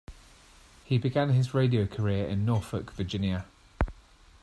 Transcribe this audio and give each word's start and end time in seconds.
He 0.83 0.97
began 0.97 1.29
his 1.29 1.53
radio 1.53 1.85
career 1.85 2.25
in 2.27 2.43
Norfolk, 2.43 2.89
Virginia. 2.93 3.45